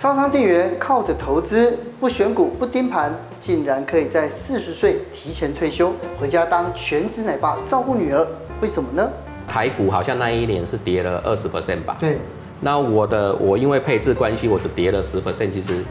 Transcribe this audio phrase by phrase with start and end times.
[0.00, 8.26] 超商店员靠着投资，不选股不盯盘，竟然可以在四十岁提前退休，回家当全职奶爸照顾女儿，
[8.62, 9.06] 为什么呢？
[9.46, 11.98] 台股好像那一年是跌了二十 percent 吧？
[12.00, 12.16] 对。
[12.62, 15.84] 那我的我因为配置关系，我只跌了十 percent，其实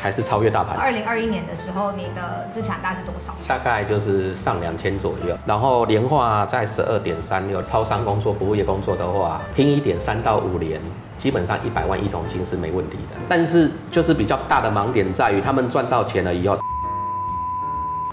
[0.00, 0.76] 还是超越大盘。
[0.76, 3.34] 二零二一年的时候，你的资产大概是多少？
[3.46, 5.36] 大概就是上两千左右。
[5.44, 10.80] 然后年化在十二点三六，超商工作、服务业工作的话，拼一点三到五年。
[11.18, 16.58] 基本上一百万一桶金是没问题的，但是就是比较大的盲点在于他们赚到钱了以后。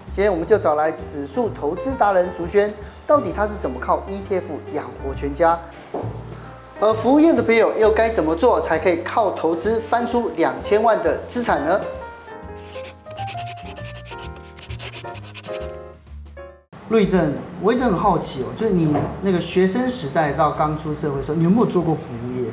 [0.09, 2.73] 今天我们就找来指数投资达人竹轩，
[3.05, 5.57] 到底他是怎么靠 ETF 养活全家？
[6.79, 11.81] 而服务业的朋友又该怎么做才可以靠投资翻出两千万的资产呢？
[16.87, 22.47] 瑞正，我一直很好奇哦，就是你那个学生时代到刚出社会的时候，你有没有做过服务业？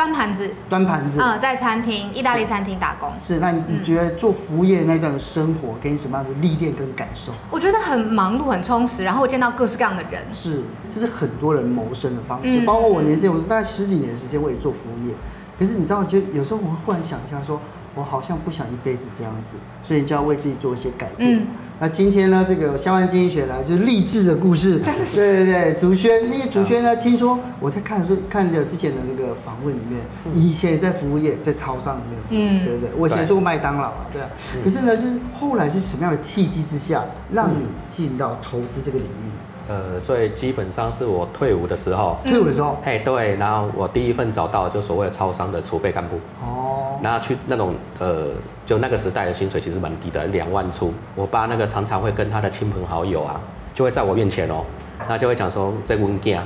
[0.00, 3.12] 端盘子，端盘子，嗯，在餐厅，意大利餐厅打工。
[3.18, 7.34] 是，那你你觉得做服务业那段的生活给你什么样的历练跟感受？
[7.50, 10.22] 我觉得很忙碌，很充实，然后我见到各式各样的人。
[10.32, 15.12] 是，这是很多人谋生的方式，嗯、包括我年轻，我大概十几年的时间我也做服务业。
[15.58, 17.60] 可是你知道，就有时候我会忽然想一下说。
[17.94, 21.38] 我好像不想一辈子这样子，所以你就要为自己做一些改变。
[21.38, 21.46] 嗯，
[21.80, 24.78] 那今天呢，这个相关经济学来就是励志的故事。
[24.78, 30.00] 对对对，竹轩，那个竹轩呢，听说我在看的是看的之前的那个访问里面，
[30.34, 32.90] 以前也在服务业，在超商里面服务，对不对？
[32.96, 34.28] 我以前做过麦当劳啊，对啊。
[34.62, 39.30] 可是呢，就是后来是什么样的契机之下，让你进到投资这个领域？
[39.68, 46.16] 呃，最基本上是我退伍的时候，退伍的时候，嘿，对，然后我第一份找到就所谓的超商的储备干部。
[46.40, 46.79] 哦。
[47.02, 48.26] 那去那种呃，
[48.66, 50.92] 就那个时代的薪水其实蛮低的，两万出。
[51.14, 53.40] 我爸那个常常会跟他的亲朋好友啊，
[53.74, 54.64] 就会在我面前哦，
[55.08, 56.42] 那就会讲说这文件，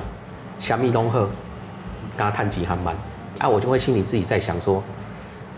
[0.60, 1.28] 虾米东鹤，
[2.16, 2.94] 跟他谈几行满。
[3.38, 4.82] 啊，我就会心里自己在想说，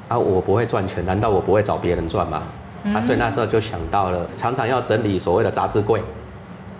[0.08, 2.42] 啊，我不会赚钱，难道我不会找别人赚吗？
[2.94, 6.00] 啊，所以那时候就想到了，常常要整理所谓的杂志柜。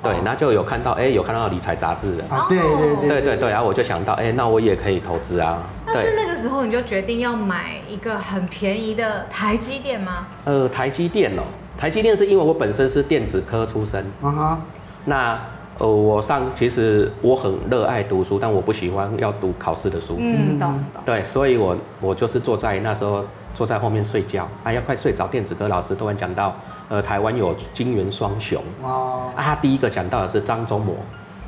[0.06, 5.62] 对，然后就有看到，哎，有看到理财杂志的啊，对对对对对对，然后我就想到，哎，那我也可以投资啊。
[5.86, 10.26] 但是那个时候你就决定要买一个很便宜的台积电吗？
[10.44, 11.42] 呃，台积电哦，
[11.76, 14.60] 台积电是因为我本身是电子科出身，啊哈，
[15.04, 15.38] 那
[15.78, 20.84] 呃，我上其实我很热爱读书，但我不喜欢要读考试的书，嗯，懂。
[21.04, 23.24] 对，所以我我就是坐在那时候。
[23.56, 25.26] 坐在后面睡觉，啊，要快睡着。
[25.26, 26.54] 电子科老师突然讲到，
[26.90, 28.62] 呃，台湾有金元双雄。
[28.82, 29.32] 哦。
[29.34, 30.94] 啊，他第一个讲到的是张忠谋。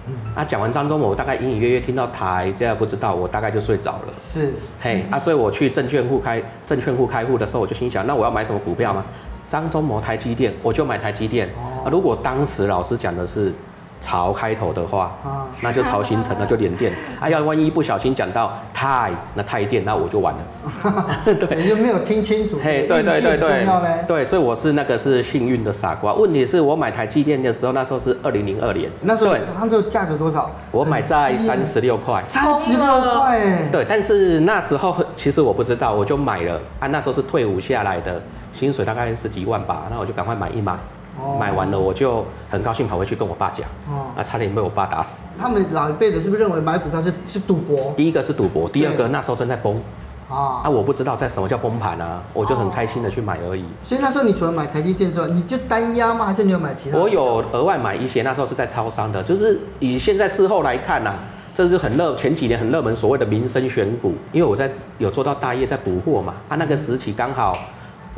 [0.06, 0.14] 嗯。
[0.34, 4.14] 啊，讲完张忠谋，我大概隐隐约约听到台，这样不知道，我大概就睡着了。
[4.18, 4.54] 是。
[4.80, 9.04] 嘿，啊，所以我去证券户开证券户开户的时候，我就心想，那我要买什么股票吗？
[9.46, 11.46] 张忠谋、台积电，我就买台积电。
[11.48, 11.84] 哦。
[11.84, 13.52] 啊，如果当时老师讲的是。
[14.00, 16.92] 潮开头的话，啊，那就潮新城， 那就联电。
[17.20, 21.24] 哎呀，万一不小心讲到泰，那泰电，那我就完了。
[21.24, 22.58] 对，你就没有听清楚。
[22.62, 23.66] 嘿，对对对对，
[24.06, 26.14] 对，所以我是那个是幸运的傻瓜。
[26.14, 30.50] 问题是我买台积电的时候，那时候是二零零二年，那时候它这个价格多少？
[30.70, 32.22] 我买在三十六块。
[32.24, 33.68] 三十六块。
[33.72, 36.60] 对，但是那时候其实我不知道，我就买了。
[36.78, 38.20] 啊，那时候是退伍下来的，
[38.52, 40.74] 薪水大概是几万吧，那我就赶快买一买。
[41.38, 43.66] 买完了，我就很高兴跑回去跟我爸讲，
[44.16, 45.20] 啊，差点被我爸打死。
[45.38, 47.92] 他们老一辈的是不是认为买股票是是赌博？
[47.96, 49.76] 第一个是赌博，第二个那时候正在崩，
[50.28, 53.64] 啊，啊，我不知道在什么叫崩盘啊，我就很开心的去买而已。
[53.82, 56.26] 所以那时候你除了买台积电之外，你就单押吗？
[56.26, 56.98] 还是你有买其他？
[56.98, 61.14] 我有额外买一些，那时候是在超商的，就是以现在事后来看呐，
[61.54, 67.58] 这是很热，前几年很热门所谓的民生选股，因为我在有做到大业在补货嘛，啊，那个时期刚好。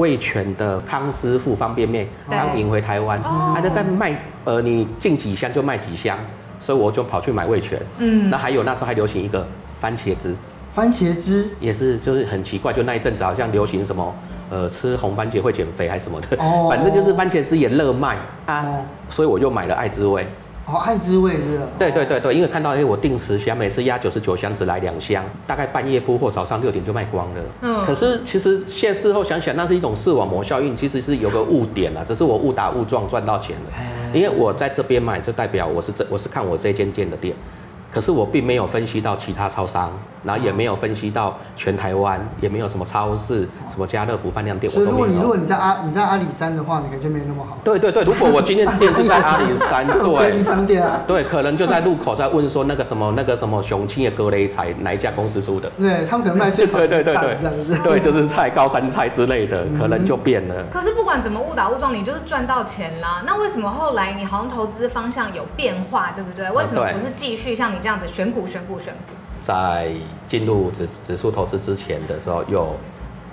[0.00, 3.20] 味全的康师傅方便面刚引回台湾，
[3.54, 6.18] 他就在卖，呃，你进几箱就卖几箱，
[6.58, 7.78] 所以我就跑去买味全。
[7.98, 9.46] 嗯，那还有那时候还流行一个
[9.76, 10.34] 番茄汁，
[10.70, 11.48] 番茄汁？
[11.60, 14.14] 也是就是很奇怪，就那一阵子好像流行什么，
[14.48, 18.64] 呃，吃红番茄会减肥还是什么的，哦，反正就是番茄汁也热卖啊，
[19.10, 20.26] 所以我就买了爱滋味。
[20.66, 21.64] 哦，爱滋味是吧？
[21.78, 27.40] 对对对对，因为看到哎，我定十箱，每次压九十九箱，只来两箱，大概半夜铺货，早上六点就卖光了。
[27.62, 27.84] 嗯。
[27.84, 33.72] 可是其实现在事后想想，那是一种视网膜效应，其实是有个误点啊，只是我误打误撞赚到钱了。
[34.12, 37.34] 因为我在这边买，就代表我是这我是看我这间店的店。
[37.92, 39.90] 可是我并没有分析到其他超商，
[40.22, 44.72] 然后也没有分析到全台湾，也没有什么超市，什么家乐福、饭量店。
[44.72, 47.58] 所以如果你如果你在阿你在阿里山的话，你感觉没那么好。
[47.64, 55.70] 对对对，如果我今天店是在阿里山， 对，商店啊，对，可能就在路口在问说那个什么那个什么雄青的格雷菜哪一家公司出的？
[55.78, 57.36] 对，他们可能卖最好的对对对
[57.68, 60.64] 对，对，就是菜高山菜之类的，可能就变了。
[60.70, 63.22] 可是不管怎么误打误撞，你就是赚到钱啦。
[63.26, 66.50] 那为什么后来你好像投资方向有变化，对不对？
[66.50, 68.60] 为什么不是继续像你这样子选股选？
[69.40, 69.90] 在
[70.28, 72.76] 进入指指数投资之前的时候，有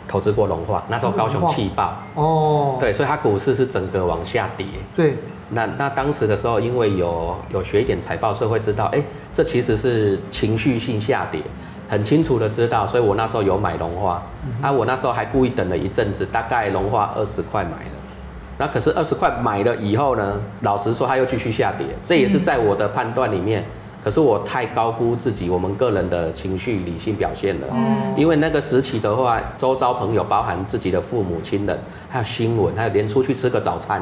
[0.07, 1.95] 投资过龙化，那时候高雄气爆。
[2.15, 4.65] 哦，对，所以它股市是整个往下跌。
[4.95, 5.17] 对，
[5.49, 11.41] 那那当时的时候，因为有有学一点财报，所以会知道，哎、欸，这其实是情绪性下跌，
[11.89, 17.91] 很清楚的知道，所以我那时候有买龙化，嗯、啊，我那时候还故意等了一阵子，大概龙化二十块买了，
[18.57, 23.65] 那可是二十块买了以后呢，老实说，它又继续下跌，这也是在我的判断里面。
[24.03, 27.67] 可是我太高估自己，我们个人的情绪理性表现了。
[27.73, 31.77] 嗯，因为那个时期的话，周遭朋友，包含自己的父母亲人，
[32.09, 34.01] 还有新闻，还有连出去吃个早餐，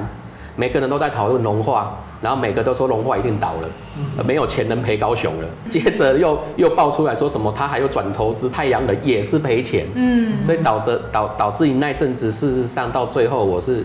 [0.55, 5.47] 每个人都在讨论龙化，然后每个都说龙化一定倒了，嗯，没有钱能赔高雄了。
[5.71, 9.87] 接着又又爆出来说什么，他还有转投资太阳能也是赔钱。
[9.95, 13.83] 嗯，所以导致导导致于那阵子，事实上到最后我是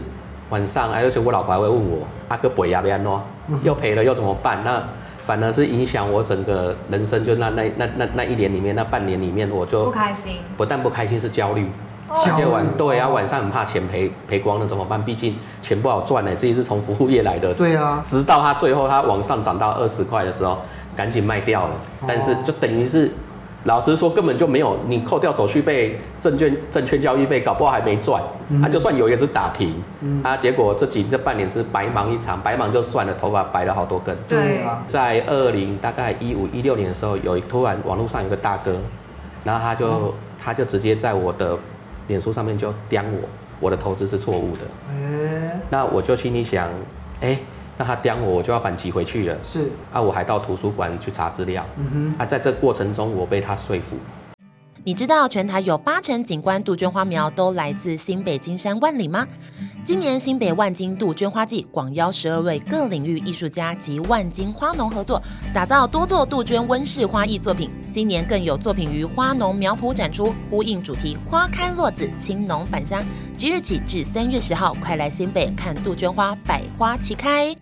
[0.50, 3.18] 晚上，而且我老婆还会问我，阿哥赔呀，别弄，
[3.62, 4.62] 又赔了又怎么办？
[4.62, 4.82] 那
[5.30, 10.38] 反而是影响我整个人生，就那那那那那一年里面，那半年里面，我就不开心。
[10.56, 11.70] 不但不开心，是焦虑。
[12.08, 12.44] 而且。
[12.44, 15.00] 晚对啊，晚上很怕钱赔赔光了怎么办？
[15.00, 17.54] 毕竟钱不好赚呢，自己是从服务业来的。
[17.54, 18.00] 对啊。
[18.02, 20.58] 直到它最后它往上涨到二十块的时候，
[20.96, 21.74] 赶紧卖掉了。
[22.08, 23.12] 但是就等于是。
[23.64, 28.22] 老实说，根本就没有你扣掉手续费、证券证券交易费，搞不好还没赚。
[28.48, 29.74] 他、嗯啊、就算有也是打平。
[30.00, 34.16] 嗯、啊，结果这几这半年是白忙一场，白忙就算了，头发白了好多根。
[34.26, 34.82] 对啊。
[34.88, 38.76] 在二零大概一五一六年的时候，有突然网络上有个大哥，
[39.44, 41.56] 然后他就、嗯、他就直接在我的
[42.08, 43.28] 脸书上面就刁我，
[43.60, 44.60] 我的投资是错误的。
[44.94, 46.66] 欸、那我就心里想，
[47.20, 47.38] 哎、欸。
[47.80, 49.38] 那他刁我，我就要反击回去了。
[49.42, 51.64] 是啊，我还到图书馆去查资料。
[51.78, 53.96] 嗯哼，啊，在这过程中，我被他说服。
[54.84, 59.26] 你知道全台有八成景观杜鹃花苗都来自新北金山万里吗？
[59.82, 65.22] 今年新北万金杜鹃花季广邀十二位各领域艺术家及万金花农合作，
[65.54, 67.70] 打造多座杜鹃温室花艺作品。
[67.90, 73.02] 今年更有作品于花农苗圃展出，呼应主题“花开落子，青农返乡”。
[73.38, 77.56] 即日起至三月十号，快来新北看杜鹃花，百花齐开。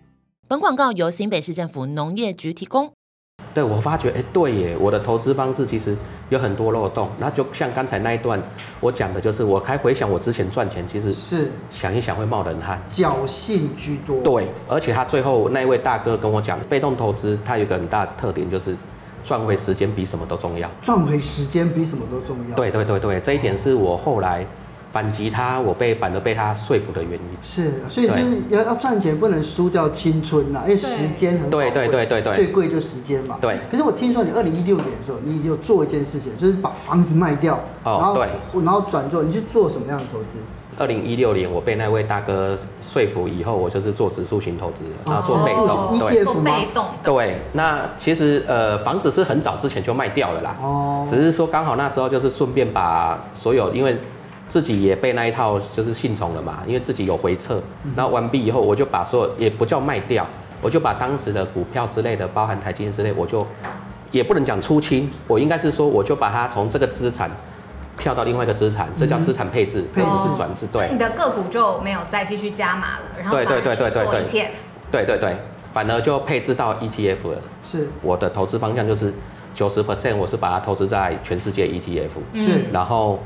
[0.49, 2.91] 本广告由新北市政府农业局提供。
[3.53, 5.95] 对，我发觉，哎，对耶，我的投资方式其实
[6.29, 7.07] 有很多漏洞。
[7.19, 8.41] 那就像刚才那一段
[8.79, 14.23] 我讲的，就是我开回想我之前赚钱，其实是想一想会冒冷汗，侥幸居多。
[14.23, 18.75] 对，而且他最后那一位大哥跟我讲，被动投资它有一个很大的特点，就是
[19.23, 20.67] 赚回时间比什么都重要。
[20.81, 22.55] 赚回时间比什么都重要。
[22.55, 24.43] 对对对对，这一点是我后来。
[24.91, 31.69] 反击他，我被反而被他说服的原因是，所以就是要要赚钱，不能输掉青春呐，因为时间很贵。
[31.69, 33.37] 对对对对对，最贵就时间嘛。
[33.39, 33.59] 对。
[33.69, 38.27] 可是我听说你二零一六年的时候，你有做一件事情，就是把房子卖掉，然后对，
[38.63, 40.37] 然后转做，你去做什么样的投资？
[40.79, 46.85] 二零一六年我被那位大哥说服以后，我就是做指数型投资，然后做被动，对，做被动。
[47.03, 53.95] 对，那其实呃房子是很早之前就卖掉了啦，哦，只是说刚好那时候就是顺便把所有因为。
[54.49, 57.61] 自己也被那一套就是信从了嘛，因为自己有回撤，
[57.95, 60.25] 然后完毕以后，我就把所有也不叫卖掉，
[60.59, 63.45] 我就把当时的股票之类的，包含台积电之类，我就
[64.09, 67.29] 也不能讲出清，我应该是说，我就把它从这个资产
[67.95, 70.65] 跳到另外一个资产，这叫资产配置，配置转置。
[70.71, 74.49] 对，你的个股就没有再继续加码了，然后对对对对对对 ETF，
[74.91, 75.37] 对对对，
[75.71, 77.37] 反而就配置到 ETF 了。
[77.63, 79.13] 是，我的投资方向就是
[79.53, 83.19] 九十 percent，我是把它投资在全世界 ETF，是，然后。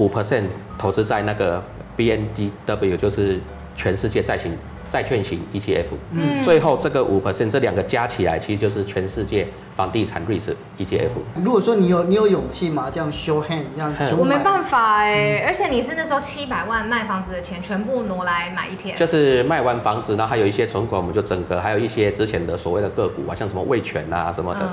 [0.00, 0.44] 五 percent
[0.78, 1.62] 投资在那个
[1.94, 3.38] BNDW，就是
[3.76, 4.56] 全世界债型
[4.90, 5.84] 债券型 ETF。
[6.12, 11.10] 嗯，最后这个五 percent 这两个加起来，其实就是全世界房地产 REITs ETF。
[11.44, 12.90] 如果说你有你有勇气吗？
[12.90, 15.44] 这样 show hand 这样，我没办法哎。
[15.46, 18.96] 而且你是那时候七百万卖房子的钱，全部挪来买 ETF。
[18.96, 24.66] 就是卖完房子，然后还有一些存款，我们就整个还有一些之前的所谓的个股啊，像什么味全啊什么的。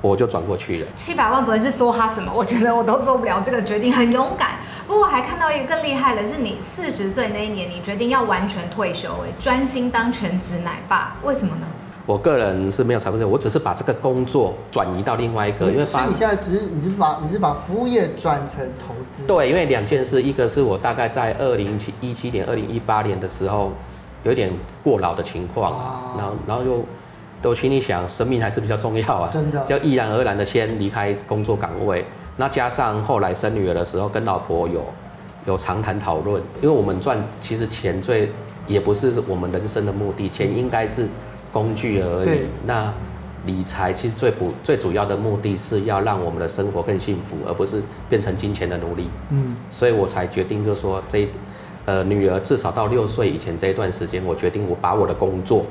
[0.00, 0.86] 我就转过去了。
[0.94, 4.50] 七百万不是说他什么，我觉得我都做不了这个决定，很勇敢。
[4.86, 11.66] 不过我还看到一个更厉害的，是你四十岁那一年，你决定要完全退休，哎，专心当全职奶爸，为什么呢？
[12.06, 19.26] 我个人是没有财富自由，我只是把这个工作转移到另外一个，因为发你现在只是你是把你是把服务业转成投资。
[19.26, 23.72] 对，因为两件事，一个是我大概在二零一七年、二零一八年的时候，
[24.22, 25.72] 有点过劳的情况，
[26.18, 26.84] 然后然后又。
[27.42, 32.02] 都心里想，生命还是比较重要啊，真的，就毅然而然的先离开工作岗位。
[32.36, 34.84] 那加上后来生女儿的时候，跟老婆有
[35.46, 38.30] 有长谈讨论，因为我们赚其实钱最
[38.66, 41.06] 也不是我们人生的目的，钱应该是
[41.52, 42.40] 工具而已。
[42.66, 42.92] 那
[43.46, 49.08] 理财其实最不最主要的目的是要让我们的生活更幸福，而不是变成金钱的奴隶。
[49.30, 51.28] 嗯，所以我才决定就是说这
[51.84, 55.64] 呃女儿至少到六岁以前这一段时间，我决定我把我的工作。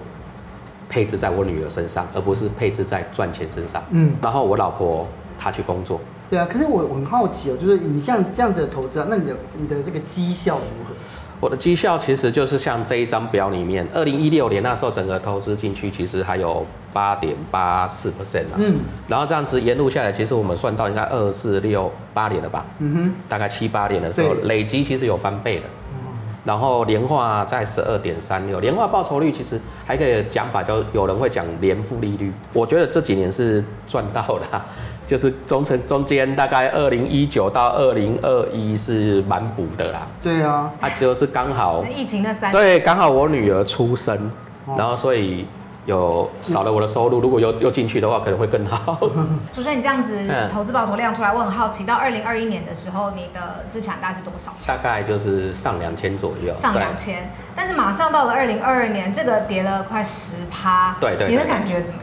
[0.90, 3.82] 配置在我女儿身上，而不是配置在赚钱身上。
[3.90, 5.08] 嗯，然后我老婆
[5.40, 6.00] 她去工作，
[6.30, 10.96] 对啊，可是我很好奇哦，就是你像这样子的投资啊，那你的你的这个绩效如何？
[11.40, 18.56] 我的绩效其实就是像这一张表里面，二零一六年那时候整个投资进去，其实还有八点八四 percent 啊。
[18.56, 18.78] 嗯。
[19.10, 22.66] 然后这样子沿路下来，其实我们算到应该二四六八年了吧？
[22.80, 23.14] 嗯哼。
[23.28, 25.66] 大概七八年的时候，累积其实有翻倍的。
[25.92, 26.00] 嗯。
[26.46, 32.32] 然后年化在十二点三六，年化报酬率其实还可以讲法，就有人会讲年复利率。
[32.54, 34.66] 我觉得这几年是赚到了。
[35.06, 40.08] 就是中程中间大概二零一九到二零二一是蛮补的啦。
[40.22, 44.32] 对啊，啊就是刚好疫情那三对，刚好我女儿出生，
[44.66, 45.46] 哦、然后所以
[45.86, 48.98] 有少了我的收入，如果又又进去的话，可能会更好。
[49.52, 50.18] 主持人，你这样子
[50.50, 54.54] 投资报酬量出来，我很好奇，到二零二一年的时候，你的资产大概是多少？
[54.66, 56.56] 大概就是上两千左右。
[56.56, 60.96] 上两千，但是马上到了二零二二年，这个跌了快十趴。
[61.02, 62.03] 对对，你的感觉怎么样？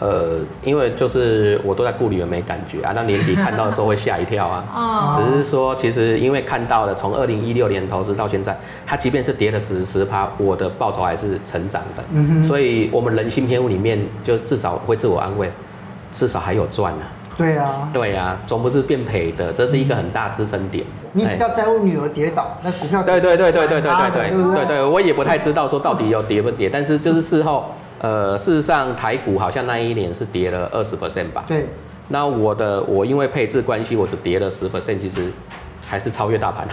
[0.00, 2.92] 呃，因为就是我都在顾虑，没感觉啊。
[2.96, 4.64] 那年底看到的时候会吓一跳啊。
[4.74, 5.22] 哦。
[5.30, 12.02] 只是说，其实因为看到了，从二零一六年投资到现在，它即便是跌了十十趴，我的报酬还是成长的。
[12.12, 12.44] 嗯哼。
[12.44, 15.48] 所以，我们人性偏误里面，就至少会自我安慰，
[16.10, 17.04] 至少还有赚呢。
[17.38, 17.88] 对啊。
[17.92, 20.84] 对啊，总不是变赔的，这是一个很大支撑点。
[21.12, 27.66] 你比较在乎女儿跌倒，那股票对对对对对对对对对对，我也不太知道说到底有跌不跌，但是就是事后。
[28.04, 31.42] 呃，事实上，台股好像那一年是跌了二十 percent 吧？
[31.48, 31.64] 对。
[32.08, 35.32] 那我的我因为配置关系，我只跌了十 percent，其实
[35.86, 36.68] 还是超越大盘。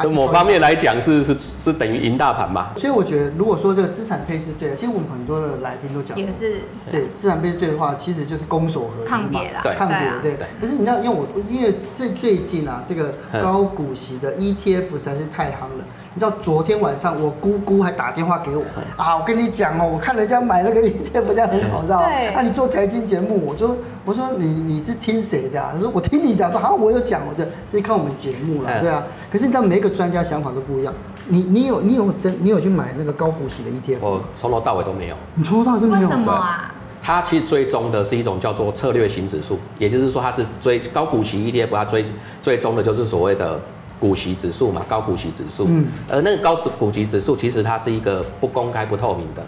[0.00, 2.70] 从某方面来讲，是是是等于赢大盘嘛。
[2.78, 9.06] 所以我觉得，如果说这个资产配置对，其实我们很多的来宾都讲也是对资产配置对的话，其实就是攻守合一嘛。
[9.06, 10.36] 抗跌啦，抗跌对。
[10.58, 15.84] 可是你知道，因为我因为这最近啊，这个高股息的 ETF 实在是太夯了。
[16.12, 18.64] 你知道昨天晚上我姑姑还打电话给我
[18.96, 22.06] 啊，我跟你讲哦，我看人家买那个 ETF 这样很好，知道吗？
[22.08, 22.28] 对。
[22.34, 25.70] 啊，你做财经节目，我就我说你你是听谁的啊？
[25.72, 29.04] 他说我听你的，说好像我有讲，我这是看我们节目了，对啊。
[29.30, 30.92] 可是你知道每一个专家想法都不一样，
[31.28, 33.98] 你你有你有真你有去买那个高股息的 ETF？
[34.00, 35.16] 我从头到尾都没有。
[35.36, 36.08] 你从头到尾都没有？
[36.08, 36.74] 为什么啊？
[37.00, 42.04] 它其实追踪的是一种叫做策略型指数，也就是说它是追高股息 ETF，它追
[42.42, 43.60] 追踪的就是所谓的。
[44.00, 49.42] 股息指数嘛，高股息指数，嗯，而那个高股息指数其实它是一个不公开、不透明的，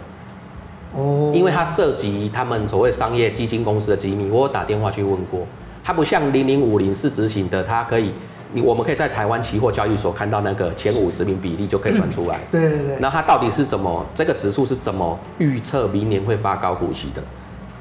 [0.93, 4.29] 哦，因为它涉及他们所谓商业基金公司的机密。
[4.29, 5.47] 我有打电话去问过，
[5.83, 8.13] 它不像零零五零是执行的，它可以，
[8.53, 12.97] 你我们可以在台湾期货交易所看到那个前五十名比例就可以算出来，对对对。
[12.99, 17.23] 那它到底是怎么这个指数是怎么预测明年会发高股息的？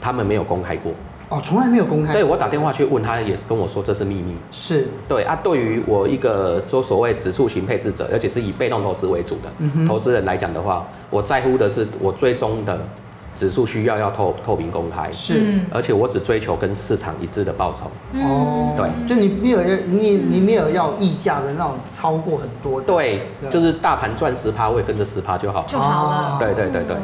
[0.00, 0.91] 他们没有公开过。
[1.33, 2.12] 哦，从来没有公开。
[2.12, 4.37] 对，我打电话去问他，也是跟我说这是秘密。
[4.51, 4.87] 是。
[5.09, 12.79] 对啊，对于我一个说所谓指数型配置者，而且是以被动投资为主的、嗯、投资人来讲的话，我在乎的是我追踪的
[13.35, 15.11] 指数需要要透透明公开。
[15.11, 15.61] 是。
[15.71, 17.87] 而且我只追求跟市场一致的报酬。
[18.21, 18.77] 哦、嗯。
[18.77, 22.87] 对，就你没有要你你没有要溢价的那种超过很多的。
[22.87, 25.65] 对，对就是大盘赚十趴，我也跟着十趴就好。
[25.67, 26.39] 就好了。
[26.39, 26.97] 对对对对。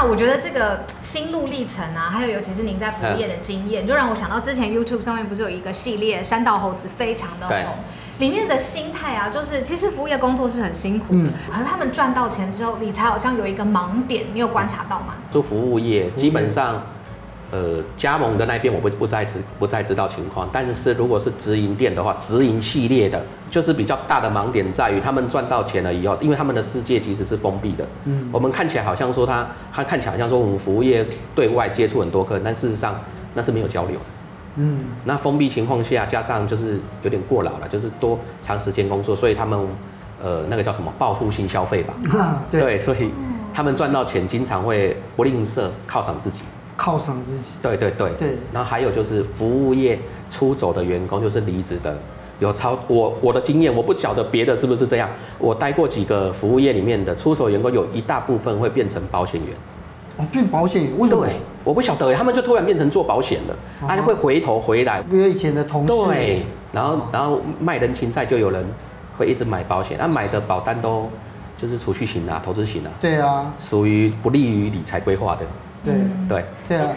[0.00, 7.78] 那我觉得这个 心路历程啊，还有尤其是您在服务业的经验，就让我想到之前 YouTube 上面不是有一个系列《山道猴子》非常的红，
[8.18, 15.14] 里面的心态啊，就是其实服务业工作是很辛苦的，嗯、可是他们赚到钱之后，理财好像有一个盲点，你有观察到吗？
[15.32, 16.80] 做服务业基本上。
[17.50, 23.18] 呃，加盟的那边我不不再知不再知道情况，但是如果是直营店的话，直营系列的，
[23.50, 27.86] 就是比较大的盲点在于他们赚到钱了以后，因为他们的世界其实是封闭的。
[28.04, 31.02] 嗯，我们看起来好像说他他看起来好像说我们服务业
[31.34, 33.00] 对外接触很多客人，但事实上
[33.32, 34.04] 那是没有交流的。
[34.56, 39.58] 嗯，那封闭情况下，加上就是有点过劳了，就是多长时间工作，所以他们
[40.22, 41.94] 呃那个叫什么报复性消费吧？
[42.18, 43.10] 啊， 对，对，所以
[43.54, 46.40] 他们赚到钱经常会不吝啬犒赏自己。
[46.78, 48.28] 犒赏自己，对对对对。
[48.52, 49.98] 然后还有就是服务业
[50.30, 51.98] 出走的员工，就是离职的，
[52.38, 55.10] 有超我我的经验，我不晓得别的是不是这样。
[55.38, 59.54] 我待过几个服务业里面的出走员工，有一大部分会变成保险员。
[60.18, 60.98] 哦，变保险员？
[60.98, 61.26] 为什么？
[61.26, 65.02] 对，我不晓得，他们就突然变成做保险了，他就会回头回来。
[65.10, 65.92] 因为以前的同事。
[66.06, 66.42] 对，
[66.72, 68.64] 然后然后卖人情债，就有人
[69.16, 71.08] 会一直买保险，那买的保单都
[71.56, 72.90] 就是储蓄型啊，投资型啊。
[73.00, 73.52] 对啊。
[73.58, 75.44] 属于不利于理财规划的。
[75.84, 75.94] 对。
[76.28, 76.44] 对。
[76.68, 76.94] 对啊！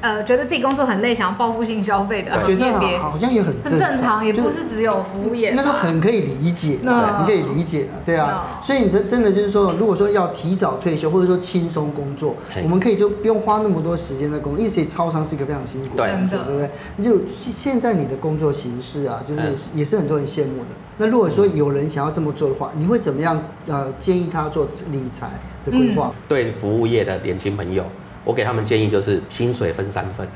[0.00, 8.60] 呃，觉得自己工作很累，想要报复性消费的，我觉得好像也很很正常，也不是只有服务业，那个很可以理解，对，你可以理解啊，对啊。
[8.62, 17.04] 所以你这真的就是说，如果说要提早退休，或者说轻松工作，我们可以就不用花那么多时间在工作，因为超商是一个非常辛苦的工作，对不对？
[17.04, 19.40] 就现在你的工作形式啊，就是
[19.74, 20.70] 也是很多人羡慕的。
[20.98, 23.42] 那如果说有人想要这么做的话，你会怎么样？
[23.66, 25.30] 呃，建议他做理财
[25.64, 26.12] 的规划？
[26.28, 27.84] 对服务业的年轻朋友，
[28.24, 30.26] 我给他们建议就是薪水分三份，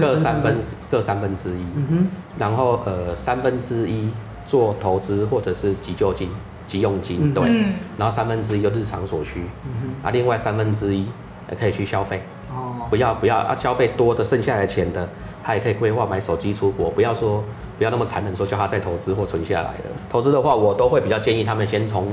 [0.00, 0.58] 各三分
[0.90, 1.62] 各三分之一。
[1.74, 2.06] 嗯哼。
[2.38, 4.10] 然后呃三分之一
[4.46, 6.28] 做投资或者是急救金、
[6.66, 7.44] 急用金，嗯、对。
[7.46, 7.74] 嗯。
[7.96, 9.42] 然后三分之一就日常所需。
[9.64, 10.08] 嗯哼。
[10.08, 11.06] 啊，另外三分之一
[11.50, 12.22] 也可以去消费。
[12.50, 12.86] 哦。
[12.90, 13.54] 不要不要啊！
[13.54, 15.08] 消费多的剩下来钱的，
[15.42, 16.90] 他也可以规划买手机出国。
[16.90, 17.42] 不要说
[17.78, 19.84] 不要那么残忍，说叫他再投资或存下来的。
[20.10, 22.08] 投资的话，我都会比较建议他们先从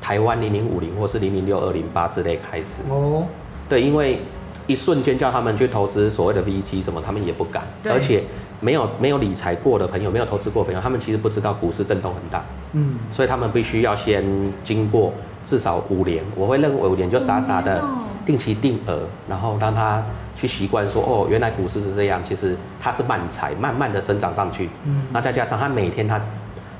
[0.00, 2.82] 台湾零零五零或是零零六二零八之类开始。
[2.88, 3.24] 哦。
[3.68, 4.20] 对，因为。
[4.68, 7.62] 一瞬间叫他们去投资所谓的 VT 什么，他们也不敢。
[7.86, 8.22] 而且
[8.60, 12.44] 没有没有理财过的朋友，没有投资过的朋友，他们其实不知道股市震动很大。
[12.74, 14.22] 嗯，所以他们必须要先
[14.62, 15.10] 经过
[15.42, 16.22] 至少五年。
[16.36, 17.82] 我会认为五年就傻傻的
[18.26, 20.04] 定期定额，然后让他
[20.36, 24.68] 去习惯说，哦，原来股市是这样，其实它是慢财，慢慢的生长上去。
[24.84, 26.20] 嗯，那再加上他每天他。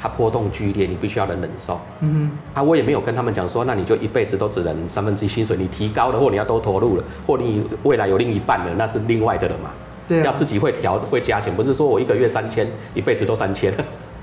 [0.00, 1.81] 它波动剧烈，你必须要能忍受。
[2.00, 9.71] 嗯哼，啊，我也没有跟他们讲说，那你就一辈子都只能三分之一薪水，你提高了或你要都投入了，或你未来有另一半了，那是另外的了嘛。
[10.09, 13.73] 对、啊，要自己会调会加钱，不是说我一个月三千，一辈子都三千。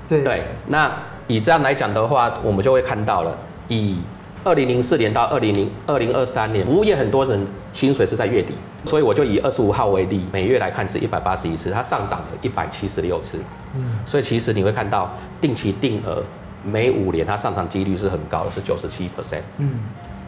[0.08, 0.90] 对对，那
[1.26, 3.36] 以这样来讲的话，我们就会看到了，
[3.68, 4.00] 以。
[4.46, 13.40] 二零零四年到二零零二零二三年，服务业很多人薪水是在月底，所以我就以二十五号为例，每月来看是一百八十一次，它上涨了一百七十六次。
[13.74, 15.10] 嗯，所以其实你会看到
[15.40, 16.22] 定期定额
[16.62, 19.80] 每五年它上涨几率是很高的，是九十七 percent，嗯，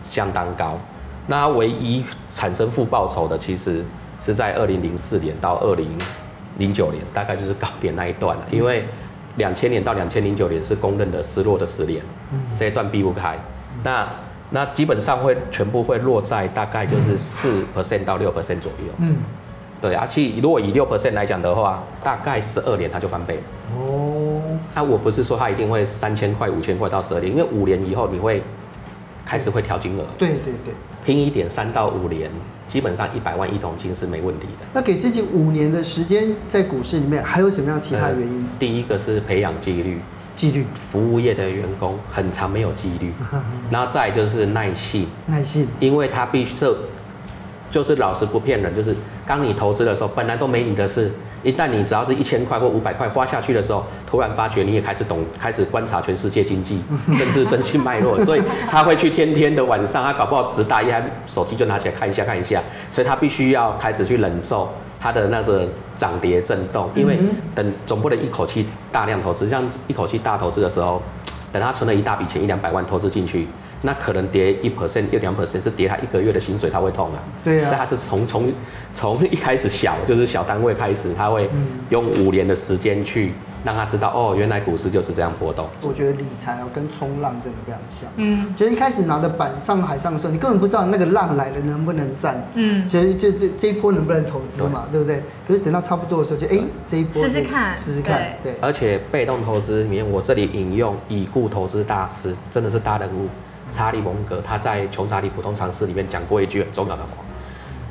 [0.03, 0.77] 相当高。
[1.29, 3.85] 那唯一产生负报酬的，其实
[4.19, 5.97] 是在二零零四年到二零
[6.57, 8.83] 零九年，大概就是高点那一段了，因为
[9.37, 12.03] 两千年到两千零九年是公认的失落的十年，
[12.57, 13.39] 这一段避不开。
[13.83, 14.09] 那
[14.51, 18.93] 那基本上会全部会落在大概就是四 percent 到六 percent 左右。
[18.99, 19.17] 嗯，
[19.81, 23.39] 对，而且如果以六 percent 来讲的话，大概十二年它就翻倍。
[23.77, 24.41] 哦，
[24.75, 28.43] 那我不是说它一定会三千块、五千块到十二年，因为五年以后你会
[29.25, 30.05] 开始会调金额。
[30.17, 32.31] 对对对，拼一点，三到五年，
[32.67, 34.65] 基本上一百万一桶金是没问题的。
[34.73, 38.41] 那给自己五年的时间在股市里面，还有什么样其他的原因？
[38.41, 40.01] 呃，第一个是培养纪律。
[40.39, 43.13] 纪律，服务业的员工很常没有纪律，
[43.73, 46.77] 然后再就是耐性，耐性，因为他必须就
[47.73, 48.95] 就是老实不骗人，就是
[49.27, 51.11] 当你投资的时候，本来都没你的事，
[51.43, 56.81] 一旦你只要是一千块或五百块花下去的时候，突然发觉你也开始懂，开始观察全世界经济，
[57.19, 62.63] 甚至经济脉络，所以他会去天天的晚上，他搞不好只打一台手机就拿起来看一下看一下，
[62.93, 64.73] 所以他必须要开始去忍受。
[65.01, 67.19] 它的那个涨跌震动，因为
[67.55, 71.01] 等总不能一口气大量投资，像一口气大投资的时候，
[71.53, 73.47] 等他存了一大笔钱，一两百万投资进去，
[73.83, 77.23] 那可能跌一 percent、一两 percent，是跌他一个月的薪水，他会痛啊。
[77.45, 77.65] 对啊。
[77.67, 78.53] 所以他是从从
[78.95, 81.49] 从一开始小，就是小单位开始，他会
[81.91, 83.33] 用五年的时间去。
[83.65, 85.67] 让他知道哦，原来股市就是这样波动。
[85.83, 88.09] 我觉得理财哦跟冲浪真的非常像。
[88.15, 92.41] 嗯，觉得一开始拿着板上海上的时候，你根本不知道那个浪来了能不能站。
[92.55, 95.23] 嗯，其实就这这一波能不能投资嘛，对，对不对？
[95.47, 98.33] 可是等到差不多的时候就，就哎这一波试试看，试试看。
[98.45, 98.55] 对。
[98.61, 103.29] 而且被动投资里面，我这里引用已故投资大师，真的是大人物
[103.71, 107.25] 查理蒙格，他在《穷查理普通常识》里面讲过一句很重要的话。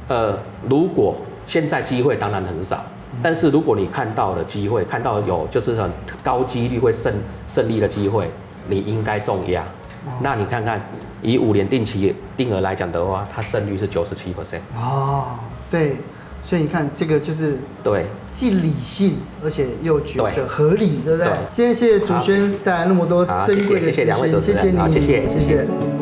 [0.08, 0.38] 呃，
[0.70, 2.84] 如果现在机会当然很少。
[3.24, 5.90] 但是如果你看到了机会，看到有就是很
[6.22, 7.14] 高几率会胜
[7.48, 8.30] 胜利的机会，
[8.68, 9.62] 你应该重压。
[10.06, 10.80] 哦、那你看看，
[11.22, 14.60] 以五年定期定额来讲的话，它胜率是九十七 percent。
[14.76, 15.40] 哦，
[15.72, 15.96] 对，
[16.44, 21.28] 所以你看这个就是对，既理性而且又觉得合理，对，对不对？
[21.28, 25.30] 对，今天谢谢祖轩带来那么多珍贵的资讯，谢谢你，谢谢。
[25.30, 25.97] 谢谢。